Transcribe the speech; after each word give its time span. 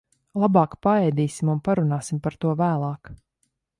Labāk 0.43 0.71
paēdīsim 0.87 1.51
un 1.55 1.61
parunāsim 1.67 2.23
par 2.29 2.39
to 2.47 2.55
vēlāk. 2.63 3.13